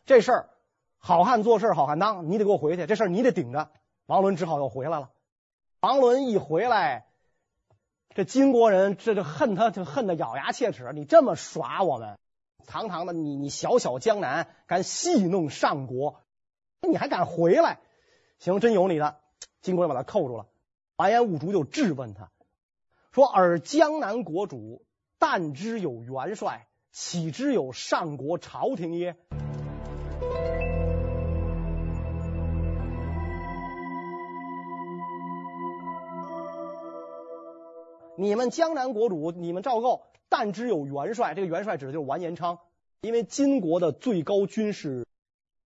[0.05, 0.51] 这事儿
[0.99, 2.87] 好汉做事好汉当，你得给我回去。
[2.87, 3.71] 这事儿你得顶着。
[4.07, 5.11] 王伦只好又回来了。
[5.81, 7.07] 王伦一回来，
[8.15, 10.91] 这金国人这就恨他，就恨得咬牙切齿。
[10.95, 12.19] 你这么耍我们，
[12.67, 16.23] 堂堂的你，你小小江南敢戏弄上国，
[16.81, 17.79] 你还敢回来？
[18.39, 19.17] 行，真有你的。
[19.61, 20.47] 金国人把他扣住了。
[20.97, 22.31] 完颜兀术就质问他
[23.13, 24.87] 说：“尔江南国主，
[25.19, 29.15] 但知有元帅，岂知有上国朝廷耶？”
[38.19, 42.59] 你们江南国主，你们赵构，但知有元帅，这个元帅指的就是完颜昌，
[43.03, 45.07] 因为金国的最高军事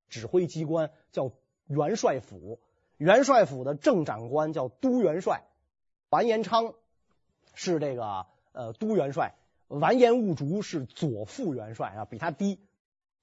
[0.09, 1.31] 指挥机关叫
[1.67, 2.59] 元帅府。
[2.99, 5.45] 元帅府的正长官叫都元帅，
[6.09, 6.73] 完颜昌
[7.53, 9.35] 是这个呃都元帅，
[9.69, 12.59] 完颜兀术是左副元帅啊，比他低，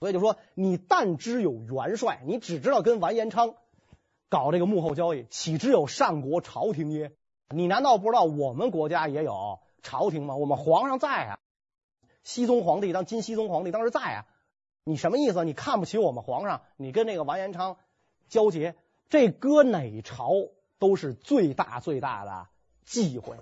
[0.01, 3.55] 所以就说你但知有元帅，你只知道跟完颜昌
[4.31, 7.13] 搞这个幕后交易，岂知有上国朝廷耶？
[7.51, 10.37] 你难道不知道我们国家也有朝廷吗？
[10.37, 11.39] 我们皇上在啊，
[12.25, 14.27] 熹宗皇帝当金熹宗皇帝当时在啊，
[14.85, 15.45] 你什么意思？
[15.45, 16.63] 你看不起我们皇上？
[16.79, 17.77] 你跟那个完颜昌
[18.31, 18.75] 交结？
[19.09, 20.33] 这搁哪朝
[20.79, 22.49] 都是最大最大的
[22.85, 23.37] 忌讳，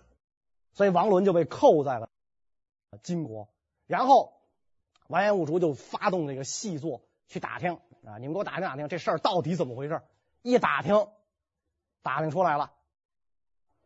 [0.72, 2.08] 所以王伦就被扣在了
[3.02, 3.48] 金国。
[3.86, 4.32] 然后
[5.08, 10.00] 完颜兀术就发动这个细作去打听啊，你们给我打听打听这事儿到底怎么回事？
[10.42, 11.08] 一打听，
[12.02, 12.72] 打听出来了，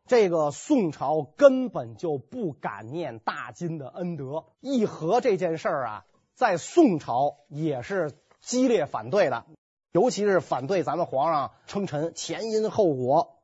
[0.07, 9.47] 这个宋朝根本就不敢念大金的恩德，议和这件事儿啊，在宋朝也是激烈反对的，
[9.93, 13.39] 尤其是反对咱们皇上称臣，前因后果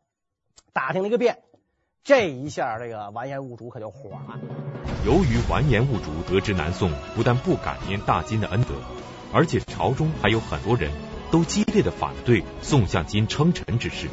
[0.73, 1.39] 打听了一个遍，
[2.03, 4.39] 这一下这个完颜兀竹可就火了。
[5.07, 8.75] 由于完颜兀竹得知南宋不但不感念大金的恩德，
[9.33, 10.91] 而且朝中还有很多人。
[11.33, 14.09] 都激烈的反对宋向金称臣之事，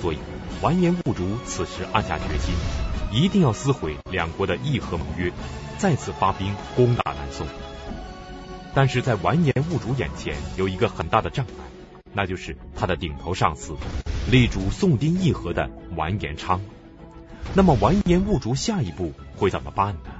[0.00, 0.18] 所以
[0.62, 2.54] 完颜兀竹此时暗下决心，
[3.12, 5.30] 一定要撕毁两国的议和盟约，
[5.76, 7.46] 再次发兵攻打南宋。
[8.74, 11.64] 但是在完颜兀竹眼前有一个很大的障碍，
[12.14, 13.76] 那就是他的顶头上司，
[14.30, 16.60] 力主宋丁议和的完颜昌。
[17.54, 20.10] 那么完颜兀竹下一步会怎么办呢？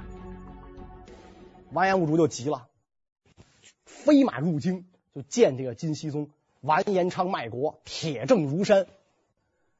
[1.71, 2.67] 完颜兀竹就急了，
[3.85, 4.85] 飞马入京，
[5.15, 6.29] 就见这个金熙宗。
[6.61, 8.85] 完颜昌卖国，铁证如山。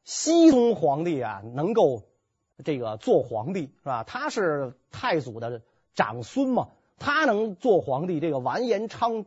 [0.03, 2.03] 熙宗皇帝啊，能够
[2.65, 4.03] 这个做皇帝是吧？
[4.03, 5.61] 他是太祖的
[5.93, 8.19] 长孙嘛，他能做皇帝。
[8.19, 9.25] 这个完颜昌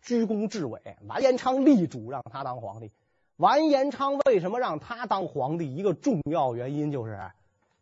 [0.00, 2.92] 居功至伟，完颜昌力主让他当皇帝。
[3.36, 5.74] 完颜昌为什么让他当皇帝？
[5.74, 7.18] 一个重要原因就是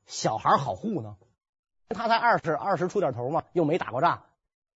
[0.07, 1.16] 小孩好护呢。
[1.88, 4.23] 他才二十二十出点头嘛，又没打过仗，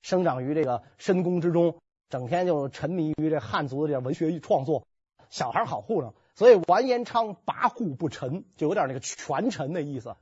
[0.03, 1.77] 生长于这个深宫之中。
[2.11, 4.87] 整天就沉迷于这汉族的这文学创作，
[5.31, 10.15] 小孩好护着，所以完颜昌跋扈不臣，就有点那个权臣的意思。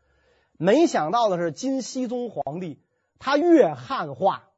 [0.57, 2.81] 没想到的是，金熙宗皇帝
[3.25, 4.49] 他越汉化，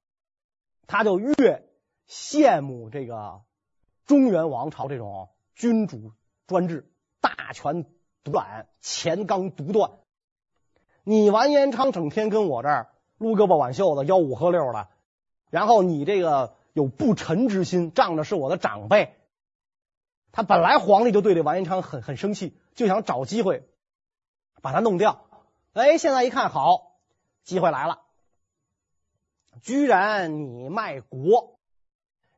[0.86, 1.68] 他就越
[2.08, 3.42] 羡慕这个
[4.06, 6.12] 中原王朝这种君主
[6.46, 7.84] 专制、大权
[8.22, 9.90] 独揽、乾纲独断。
[11.02, 14.88] 你完颜昌整天跟我这儿撸胳膊挽袖子、吆五喝六的，
[15.50, 16.56] 然后你这个。
[16.74, 19.14] 有不臣之心，仗着是我的长辈，
[20.32, 23.64] 他本来皇帝就对这完颜昌很很生气，就想找机会
[24.60, 25.24] 把他弄掉。
[25.72, 26.96] 哎，现在一看好，
[27.44, 28.00] 机会来了，
[29.62, 31.58] 居然你卖国，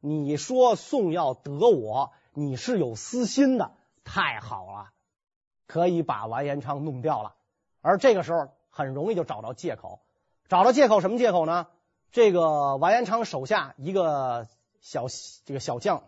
[0.01, 3.73] 你说宋要得我，你是有私心的，
[4.05, 4.91] 太好了，
[5.67, 7.35] 可以把完颜昌弄掉了。
[7.81, 10.01] 而这个时候很容易就找到借口，
[10.49, 11.69] 找到借口什么借口呢？
[12.13, 14.47] 这个完颜昌手下一个
[14.81, 15.07] 小
[15.45, 16.05] 这个小将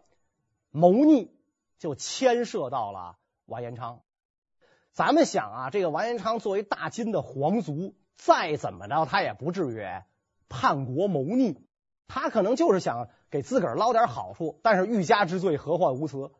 [0.70, 1.30] 谋逆，
[1.78, 3.16] 就牵涉到了
[3.46, 4.00] 完颜昌。
[4.92, 9.86] 咱们想啊，这个完颜昌作为大金的皇族，再怎么着他也不至于
[10.48, 11.58] 叛国谋逆，
[12.06, 14.58] 他可能就是想给自个儿捞点好处。
[14.62, 16.30] 但是欲加之罪，何患无辞？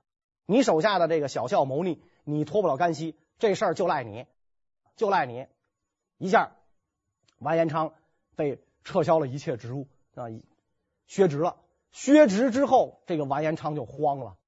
[0.46, 4.26] 你手下的这个小校谋逆，你脱不了干系，这事儿就赖你，
[4.96, 5.46] 就赖你。
[6.16, 6.52] 一下，
[7.38, 7.92] 完颜昌
[8.36, 8.62] 被。
[8.84, 10.28] 撤销了一切职务啊，
[11.06, 11.56] 削职了。
[11.92, 14.38] 削职之后，这个完颜昌就慌了。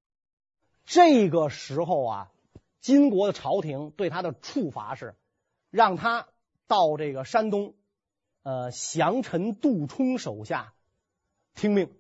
[0.86, 2.32] 这个时候啊，
[2.80, 5.14] 金国的朝廷对他的处罚是
[5.68, 6.26] 让他
[6.66, 7.74] 到这个山东，
[8.42, 10.72] 呃，降臣杜充手下
[11.54, 11.90] 听命。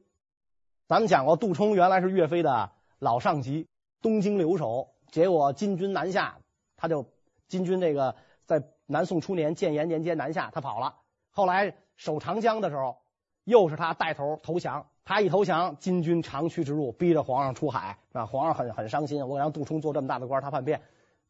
[0.86, 3.68] 咱们讲过，杜充原来是岳飞的老上级，
[4.02, 4.94] 东京留守。
[5.10, 6.38] 结果金军南下，
[6.76, 7.06] 他就
[7.48, 10.96] 金军这个在南宋初年建炎年间南下，他跑了。
[11.30, 11.76] 后来。
[12.00, 13.02] 守长江的时候，
[13.44, 14.86] 又是他带头投降。
[15.04, 17.98] 他一投降，金军长驱直入，逼着皇上出海。
[18.12, 19.28] 啊，皇上很很伤心。
[19.28, 20.80] 我让杜充做这么大的官，他叛变，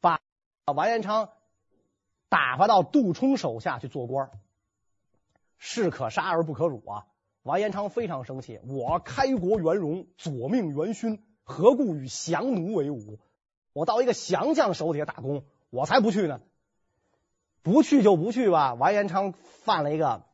[0.01, 0.21] 把
[0.73, 1.31] 完颜昌
[2.29, 4.31] 打发到杜充手下去做官，
[5.61, 7.07] 士可杀而不可辱啊！
[7.45, 8.59] 完颜昌非常生气。
[8.67, 13.21] 我开国元荣，左命元勋，何故与降奴为伍？
[13.73, 16.41] 我到一个降将手底下打工，我才不去呢！
[17.63, 18.75] 不去就不去吧。
[18.75, 20.25] 完颜昌犯了一个。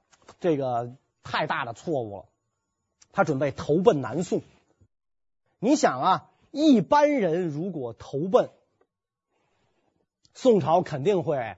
[0.40, 2.24] 这个太大的错误了，
[3.12, 4.42] 他准备投奔南宋。
[5.60, 8.50] 你想啊，一般人如果投奔
[10.34, 11.56] 宋朝，肯定会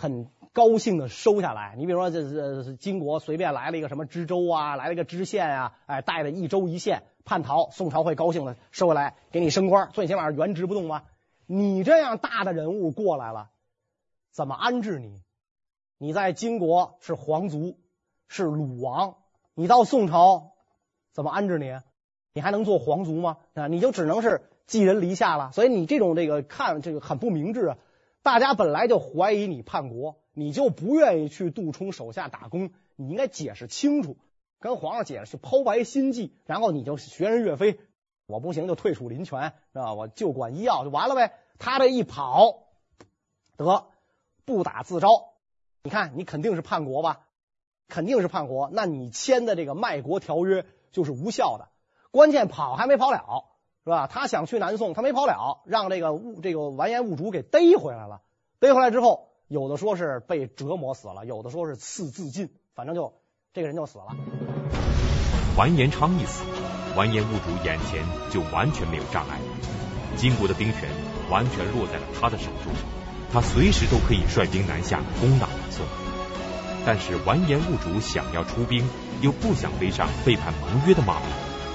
[0.00, 1.74] 很高兴的收下来。
[1.76, 11.02] 你比如说，这这金国随便来了一个什么知州啊，来了个知县啊，哎，带着一州一县叛逃，宋朝会高兴的收回来，给你升官，最起码原职不动吗？
[11.46, 13.50] 你这样大的人物过来了，
[14.32, 15.20] 怎么安置你？
[15.98, 17.76] 你在金国是皇族。
[18.32, 19.16] 是鲁王，
[19.56, 20.52] 你到宋朝
[21.12, 21.76] 怎么安置你？
[22.32, 23.38] 你还能做皇族吗？
[23.54, 25.50] 啊，你就只能是寄人篱下了。
[25.50, 27.78] 所以你这种这个看这个很不明智啊！
[28.22, 34.18] 大家本来就怀疑你叛国，你就不愿意去杜充手下打工，你应该解释清楚，
[34.58, 37.80] 跟皇上解释，剖白心计，然后你就学人岳飞，
[38.26, 39.94] 我不行就退出林权，是吧？
[39.94, 41.32] 我就管医药就完了呗。
[41.58, 42.64] 他这一跑，
[43.56, 43.86] 得
[44.44, 45.34] 不打自招，
[45.82, 47.26] 你看你肯定是叛国吧？
[47.88, 51.68] 肯定是叛国，那你签的这个卖国条约就是无效的。
[52.10, 53.44] 关键跑还没跑了，
[53.90, 54.06] 是吧？
[54.06, 58.20] 他想去南宋，他没跑了，让这个兀这个完颜兀术给逮回来了。
[58.60, 63.14] 逮回来之后，有的说是被折磨死了，有的说是赐自尽，反正就
[63.52, 64.14] 这个人就死了。
[65.56, 66.44] 完颜昌一死，
[66.96, 69.40] 完颜兀术眼前就完全没有障碍，
[70.16, 70.88] 金国的兵权
[71.28, 72.72] 完全落在了他的手中，
[73.32, 75.84] 他随时都可以率兵南下攻打南宋。
[76.86, 78.88] 但是完颜兀术想要出兵，
[79.20, 81.28] 又不想背上背叛盟约的骂名。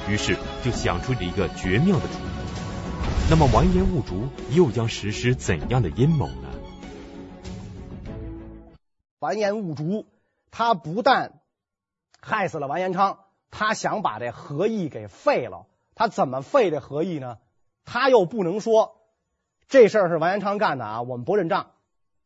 [0.08, 3.30] 于是就想出了一个绝妙的主意。
[3.30, 6.50] 那么完颜兀术又将实施怎样的阴谋呢？
[9.20, 10.06] 完颜兀术
[10.52, 11.42] 他不但
[12.22, 15.66] 害死了完颜昌，他想把这和议给废了。
[15.96, 17.40] 他怎么废这和议呢？
[17.84, 18.98] 他又不能说
[19.68, 21.72] 这事儿是完颜昌干的啊，我们不认账，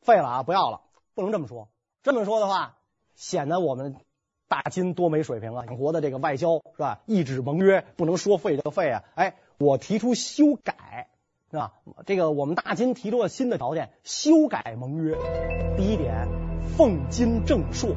[0.01, 0.81] 废了啊，不要了，
[1.13, 1.69] 不能这么说。
[2.03, 2.75] 这么说的话，
[3.15, 3.95] 显得我们。
[4.49, 5.63] 大金多没水平啊！
[5.67, 6.99] 养活的这个外交是吧？
[7.05, 9.03] 一纸盟约不能说废就废啊！
[9.13, 11.07] 哎，我提出修改
[11.51, 11.73] 是吧？
[12.07, 15.15] 这个我们大金提出了新的条件，修改盟约。
[15.77, 16.27] 第一点，
[16.75, 17.95] 奉金正朔，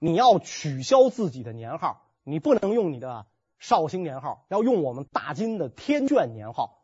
[0.00, 3.26] 你要取消自己的年号，你不能用你的
[3.60, 6.80] 绍兴年号，要用我们大金的天眷年号，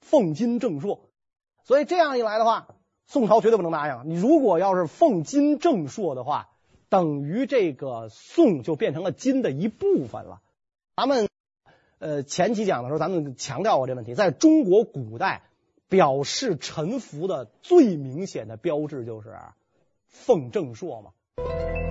[0.00, 1.08] 奉金正朔。
[1.62, 2.66] 所以这样一来的话，
[3.06, 4.10] 宋朝绝对不能答应。
[4.10, 6.48] 你如果要是奉金正朔的话，
[6.90, 10.42] 等于这个宋就变成了金的一部分了。
[10.96, 11.28] 咱们
[12.00, 15.42] 呃前期讲的时候，咱们强调过这问题，在中国古代
[15.88, 19.38] 表示臣服的最明显的标志就是
[20.08, 21.12] 奉正朔嘛。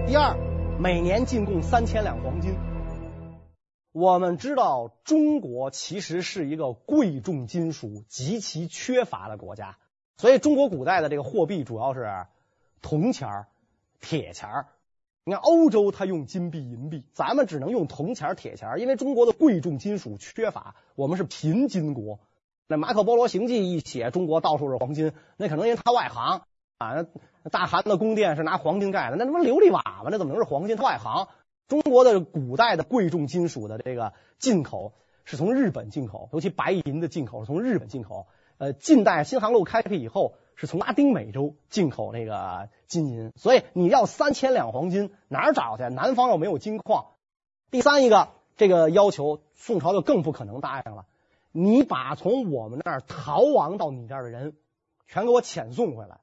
[0.06, 0.36] 第二，
[0.80, 2.54] 每年进贡三千两黄金。
[3.94, 9.78] 我们知道中国其实是一个贵重金属极其缺乏的国家，
[10.18, 12.26] 所以中国古代的这个货币主要是
[12.82, 13.46] 铜钱、
[14.02, 14.66] 铁钱。
[15.26, 22.20] 你看欧洲，它用金币、银币，咱们只能用铜钱、铁钱，因为中国的贵重金属缺乏，我们是贫金国。
[22.68, 26.42] 那马可波罗行记一写，中国到处是黄金，那可能因为他外行
[26.78, 27.06] 啊。
[27.52, 30.76] 大汗的宫殿是拿黄金盖的，那他妈琉璃瓦嘛，那怎么能是黄金？
[30.78, 31.28] 外行。
[31.68, 34.94] 中国的古代的贵重金属的这个进口
[35.26, 38.28] 是从日本进口，尤其白银的进口是从日本进口。
[38.58, 40.34] 呃，近代新航路开辟以后。
[40.60, 45.84] 是从拉丁美洲进口那个金银，所以你要三千两黄金哪儿找去？
[45.84, 47.12] 南方又没有金矿。
[47.72, 51.06] 第三一个这个要求，宋朝就更不可能答应了。
[51.54, 54.58] 你把从我们那儿逃亡到你这儿的人，
[55.08, 56.20] 全给我遣送回来。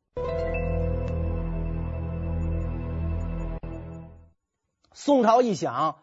[4.92, 5.96] 宋朝一想，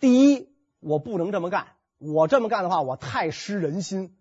[0.00, 0.48] 第一，
[0.80, 4.16] 我不能这么干，我这么干的话，我太失人心，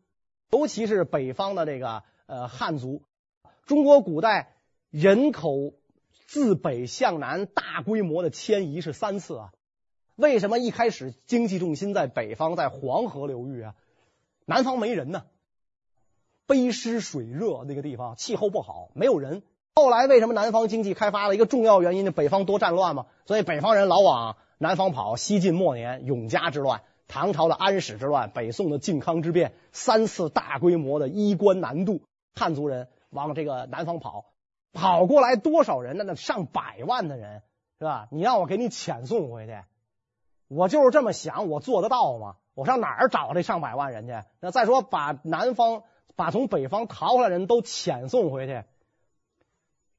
[0.51, 3.01] 尤其是北方的这个呃汉族。
[3.69, 4.55] 中国古代
[4.89, 5.73] 人口
[6.25, 9.51] 自北向南大规模的迁移是三次啊，
[10.15, 13.75] 为什么一开始经济重心在北方，在黄河流域啊？
[14.47, 15.25] 南方没人呢，
[16.47, 19.43] 卑湿水热那个地方气候不好，没有人。
[19.75, 22.05] 后来为什么南方经济开发了一个重要原因？
[22.05, 25.15] 就北方多战乱嘛，所以北方人老往南方跑。
[25.15, 32.01] 西晋末年永嘉之乱、唐朝的安史之乱、北宋的靖康之变，三次大规模的衣冠南渡，
[32.33, 32.87] 汉族人。
[33.09, 34.33] 往这个南方跑，
[34.73, 36.03] 跑过来多少人呢？
[36.05, 37.41] 那上百万的人，
[37.79, 38.07] 是吧？
[38.11, 39.57] 你让我给你遣送回去，
[40.47, 42.35] 我就是这么想，我做得到吗？
[42.53, 44.13] 我上哪儿找这上百万人去？
[44.41, 45.83] 那再说，把南方、
[46.15, 48.63] 把从北方逃回来人都遣送回去，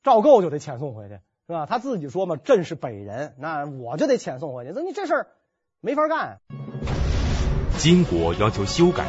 [0.02, 1.66] 赵构就得遣送回去，是吧？
[1.66, 4.72] 他自己说嘛，朕是北人，那我就得遣送回去。
[4.74, 5.26] 那你这事儿
[5.80, 6.40] 没法干。
[7.78, 9.06] 金国要求修改。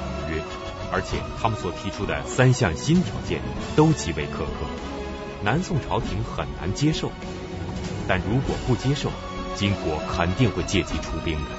[0.92, 3.40] 而且他们所提出的三项新条件
[3.76, 4.68] 都极为苛刻，
[5.44, 7.12] 南宋朝廷很难接受。
[8.08, 9.10] 但如果不接受，
[9.56, 11.52] 金国肯定会借机出兵的。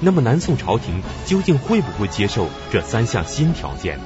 [0.00, 4.04] 那么南宋朝廷究竟会不会接受这三项新条件呢？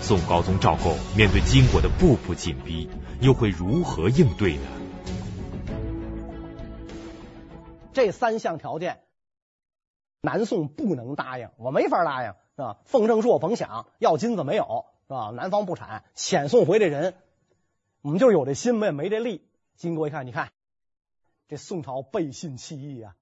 [0.00, 2.88] 宋高宗赵构面对金国的步步紧逼，
[3.20, 4.62] 又会如何应对呢？
[7.92, 9.00] 这三项条件，
[10.20, 12.32] 南宋不能答应，我没法答应。
[12.56, 12.78] 是吧？
[12.86, 15.30] 奉正朔甭想要金子没有，是吧？
[15.30, 17.14] 南方不产，遣送回这人，
[18.00, 19.46] 我们就有这心，没没这力。
[19.76, 20.48] 金国一看，你看
[21.48, 23.14] 这宋朝背信弃义啊！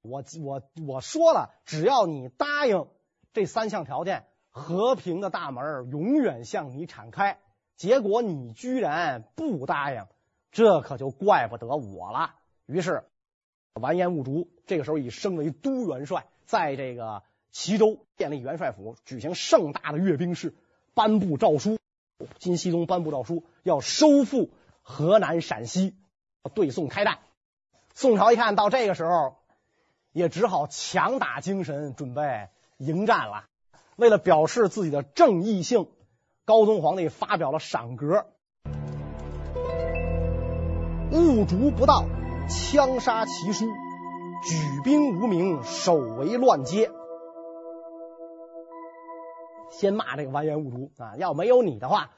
[0.00, 2.86] 我我我说了，只要你答应
[3.34, 7.38] 这三项条件，和平的大门永远向你敞开。
[7.76, 10.06] 结果你居然不答应，
[10.50, 12.36] 这可就怪不得我了。
[12.64, 13.04] 于是
[13.74, 17.22] 完颜兀竹这个时候已升为都元帅，在这个。
[17.50, 20.54] 齐州建立元帅府，举行盛大的阅兵式，
[20.94, 21.78] 颁布诏书。
[22.38, 24.50] 金熙宗颁布诏书，要收复
[24.82, 25.94] 河南陕西，
[26.54, 27.18] 对宋开战。
[27.94, 29.36] 宋朝一看到这个时候，
[30.12, 33.44] 也只好强打精神准备迎战了。
[33.96, 35.88] 为了表示自己的正义性，
[36.44, 38.26] 高宗皇帝发表了赏格：
[41.12, 42.04] 误竹不到，
[42.48, 43.64] 枪杀其书；
[44.44, 46.90] 举兵无名，守为乱阶。
[49.78, 52.10] 先骂这个完颜兀竹啊，要没有你的话，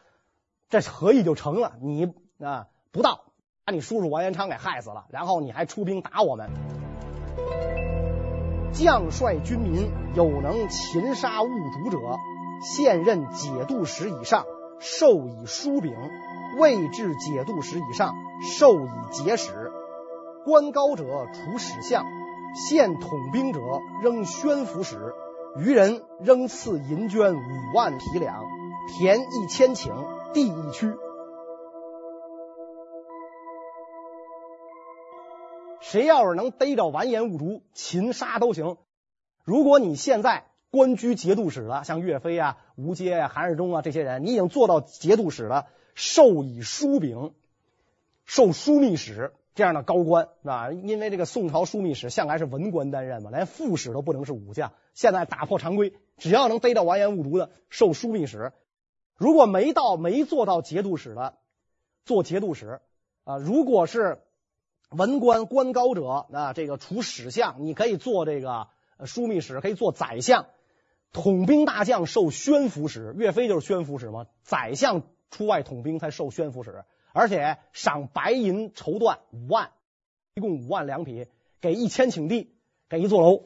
[0.71, 1.75] 这合议就成了。
[1.83, 2.11] 你
[2.43, 3.25] 啊不到，
[3.67, 6.49] 把你叔叔完颜昌给害死了，然后你还出兵打我们。
[8.73, 11.99] 将帅军民有能擒杀兀竹者，
[12.63, 14.47] 现任节度使以上，
[14.79, 15.93] 授以书柄；
[16.59, 19.71] 未至节度使以上，授以节使。
[20.47, 22.07] 官高者处使相，
[22.55, 23.61] 现统兵者
[24.03, 25.13] 仍宣抚使。
[25.57, 28.45] 余人仍赐银绢五万匹两，
[28.99, 30.95] 田一千顷，地一区。
[35.81, 38.77] 谁要是能逮着完颜兀竹，擒杀都行。
[39.45, 47.35] 如果你现在官居节度使了，像岳飞啊、吴阶啊、韩世忠啊这些人，你已经做到节度使了，授以书柄，
[48.25, 50.71] 授枢密使这样的高官啊。
[50.73, 54.73] 因为这个宋朝枢密使向来是文官担任嘛，连副使都不能是武将。
[54.95, 58.53] 现在打破常规，只要能逮到完颜兀竹的，授枢密使。
[59.17, 61.35] 如果没到没做到节度使的，
[62.05, 62.81] 做节度使
[63.25, 63.37] 啊。
[63.37, 64.23] 如果是
[64.91, 68.69] 文官官高者啊，这个处使相，你可以做这个
[69.01, 70.47] 枢密使，可以做宰相。
[71.13, 74.27] 统兵大将授宣抚使，岳飞就是宣抚使嘛。
[74.43, 79.73] 宰相出外统兵才授宣抚使，而且赏白银绸缎五万，
[80.35, 81.27] 一共五万两匹，
[81.61, 82.55] 给一千顷地，
[82.89, 83.45] 给一座楼，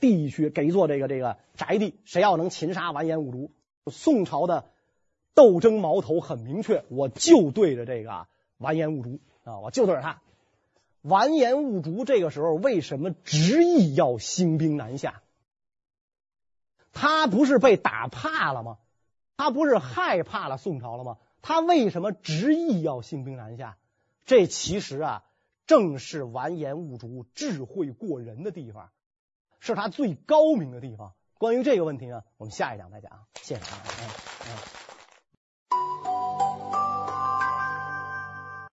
[0.00, 1.98] 地区给一座这个这个宅地。
[2.04, 3.50] 谁要能擒杀完颜兀竹，
[3.90, 4.70] 宋朝的
[5.34, 8.26] 斗争矛头很明确，我就对着这个
[8.58, 10.20] 完颜兀竹啊，我就对着他。
[11.02, 15.22] 完颜兀竹这个时候为什么执意要兴兵南下？
[16.92, 18.78] 他不是被打怕了吗？
[19.36, 21.16] 他不是害怕了宋朝了吗？
[21.42, 23.76] 他为什么执意要兴兵南下？
[24.26, 25.24] 这其实啊，
[25.66, 28.90] 正是完颜兀竹智慧过人的地方，
[29.58, 31.14] 是他最高明的地方。
[31.38, 33.26] 关于这个问题呢，我们下一讲再讲。
[33.40, 34.79] 谢谢大家。